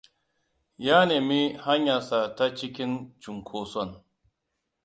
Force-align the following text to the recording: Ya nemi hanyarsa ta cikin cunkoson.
Ya 0.85 0.99
nemi 1.09 1.41
hanyarsa 1.65 2.19
ta 2.35 2.45
cikin 2.55 2.91
cunkoson. 3.21 3.89